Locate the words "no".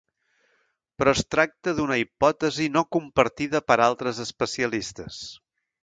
2.79-2.85